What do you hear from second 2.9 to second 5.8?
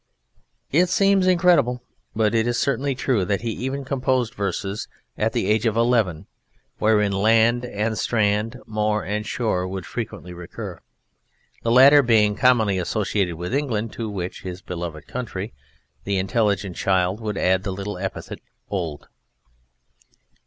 true, that he even composed verses at the age of